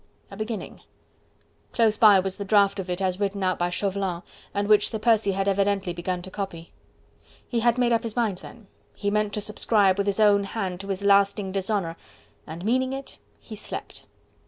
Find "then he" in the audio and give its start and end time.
8.39-9.11